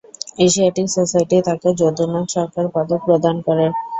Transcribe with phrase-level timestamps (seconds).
[0.39, 3.65] Asiatic Society তাকে 'যদুনাথ সরকার পদক' প্রদান করে।